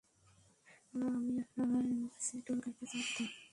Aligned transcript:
আর 0.93 1.03
আমি 1.17 1.33
আপনার 1.43 1.83
এম্বাসেডর 1.85 2.57
গাড়িতে 2.63 2.85
চা 2.91 2.97
দিতাম। 2.99 3.27